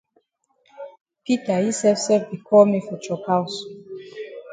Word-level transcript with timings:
Peter 1.23 1.59
yi 1.65 1.71
sef 1.79 1.97
sef 2.05 2.21
be 2.29 2.37
call 2.47 2.65
me 2.71 2.79
for 2.87 2.97
chop 3.03 3.23
haus. 3.27 3.53